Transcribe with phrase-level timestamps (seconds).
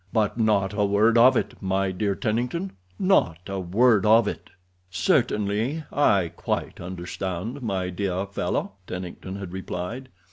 [0.11, 4.49] "But not a word of it, my dear Tennington—not a word of it."
[4.89, 10.09] "Certainly, I quite understand, my dear fellow," Tennington had replied.